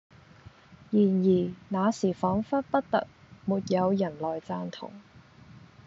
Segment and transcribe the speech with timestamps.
[0.89, 3.05] 然而那時仿佛不特
[3.45, 4.91] 沒有人來贊同，